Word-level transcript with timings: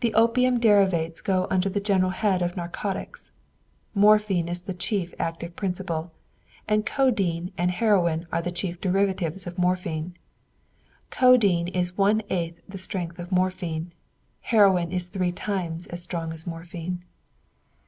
The 0.00 0.12
opium 0.14 0.58
derivatives 0.58 1.20
go 1.20 1.46
under 1.50 1.68
the 1.68 1.78
general 1.78 2.10
head 2.10 2.42
of 2.42 2.56
narcotics. 2.56 3.30
Morphine 3.94 4.48
is 4.48 4.62
the 4.62 4.74
chief 4.74 5.14
active 5.20 5.54
principle, 5.54 6.10
and 6.66 6.84
codeine 6.84 7.52
and 7.56 7.70
heroin 7.70 8.26
are 8.32 8.42
the 8.42 8.50
chief 8.50 8.80
derivatives 8.80 9.46
of 9.46 9.56
morphine. 9.56 10.16
Codeine 11.10 11.68
is 11.68 11.96
one 11.96 12.22
eighth 12.28 12.60
the 12.68 12.76
strength 12.76 13.20
of 13.20 13.30
morphine; 13.30 13.92
heroin 14.40 14.90
is 14.90 15.08
three 15.10 15.30
times 15.30 15.86
as 15.86 16.02
strong 16.02 16.32
as 16.32 16.44
morphine. 16.44 17.04